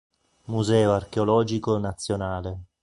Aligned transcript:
Museo 0.45 0.93
archeologico 0.93 1.77
nazionale 1.77 2.57